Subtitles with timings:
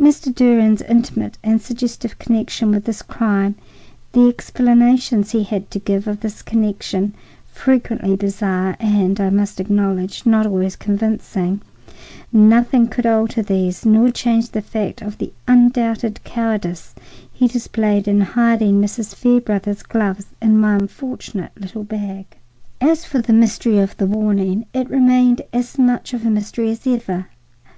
[0.00, 0.34] Mr.
[0.34, 3.56] Durand's intimate and suggestive connection with this crime,
[4.12, 7.12] the explanations he had to give of this connection,
[7.52, 14.62] frequently bizarre and, I must acknowledge, not always convincing,—nothing could alter these nor change the
[14.62, 16.94] fact of the undoubted cowardice
[17.30, 19.14] he displayed in hiding Mrs.
[19.14, 22.24] Fairbrother's gloves in my unfortunate little bag.
[22.80, 26.86] As for the mystery of the warning, it remained as much of a mystery as
[26.86, 27.28] ever.